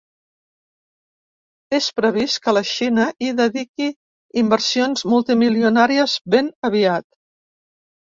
[1.79, 3.93] És previst que la Xina hi dediqui
[4.45, 7.11] inversions multimilionàries ben aviat.